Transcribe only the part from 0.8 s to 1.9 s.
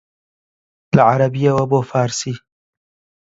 لە عەرەبییەوە بۆ